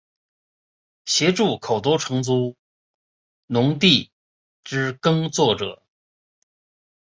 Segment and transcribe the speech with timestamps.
[1.05, 2.55] 协助口头承租
[3.45, 4.11] 农地
[4.63, 5.83] 之耕作者